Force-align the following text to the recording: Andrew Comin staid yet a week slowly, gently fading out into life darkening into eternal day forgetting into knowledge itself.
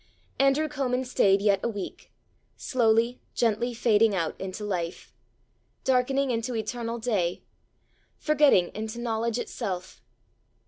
Andrew 0.39 0.67
Comin 0.67 1.05
staid 1.05 1.43
yet 1.43 1.59
a 1.61 1.69
week 1.69 2.11
slowly, 2.57 3.21
gently 3.35 3.71
fading 3.71 4.15
out 4.15 4.33
into 4.41 4.63
life 4.63 5.13
darkening 5.83 6.31
into 6.31 6.55
eternal 6.55 6.97
day 6.97 7.43
forgetting 8.17 8.69
into 8.73 8.97
knowledge 8.99 9.37
itself. 9.37 10.01